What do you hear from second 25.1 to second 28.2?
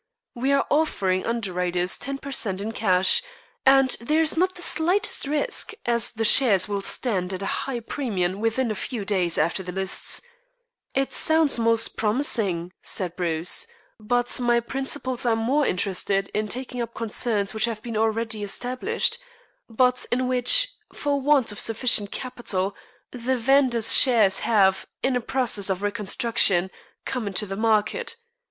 process of reconstruction, come into the market.